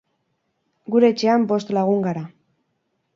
[0.95, 2.25] Gure etxean bost lagun gara.